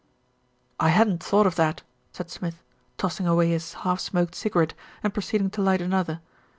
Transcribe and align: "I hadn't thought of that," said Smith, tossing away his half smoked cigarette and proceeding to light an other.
"I 0.79 0.89
hadn't 0.89 1.21
thought 1.23 1.45
of 1.45 1.53
that," 1.57 1.83
said 2.11 2.31
Smith, 2.31 2.63
tossing 2.97 3.27
away 3.27 3.49
his 3.49 3.73
half 3.85 3.99
smoked 3.99 4.33
cigarette 4.33 4.73
and 5.03 5.13
proceeding 5.13 5.51
to 5.51 5.61
light 5.61 5.79
an 5.79 5.93
other. 5.93 6.21